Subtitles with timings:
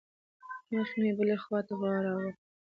[0.73, 2.29] مخ مې بلې خوا ته واړاوه.